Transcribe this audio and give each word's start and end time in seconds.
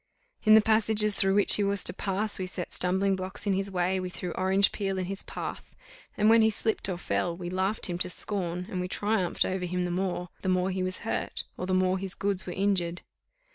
In 0.45 0.55
the 0.55 0.61
passages 0.63 1.13
through 1.13 1.35
which 1.35 1.53
he 1.57 1.63
was 1.63 1.83
to 1.83 1.93
pass, 1.93 2.39
we 2.39 2.47
set 2.47 2.73
stumbling 2.73 3.15
blocks 3.15 3.45
in 3.45 3.53
his 3.53 3.69
way, 3.69 3.99
we 3.99 4.09
threw 4.09 4.31
orange 4.31 4.71
peel 4.71 4.97
in 4.97 5.05
his 5.05 5.21
path, 5.21 5.75
and 6.17 6.27
when 6.27 6.41
he 6.41 6.49
slipped 6.49 6.89
or 6.89 6.97
fell, 6.97 7.37
we 7.37 7.51
laughed 7.51 7.85
him 7.85 7.99
to 7.99 8.09
scorn, 8.09 8.65
and 8.71 8.81
we 8.81 8.87
triumphed 8.87 9.45
over 9.45 9.65
him 9.65 9.83
the 9.83 9.91
more, 9.91 10.29
the 10.41 10.49
more 10.49 10.71
he 10.71 10.81
was 10.81 11.01
hurt, 11.05 11.43
or 11.55 11.67
the 11.67 11.75
more 11.75 11.99
his 11.99 12.15
goods 12.15 12.47
were 12.47 12.53
injured. 12.53 13.03